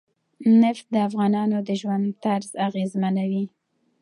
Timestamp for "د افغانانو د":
0.93-1.69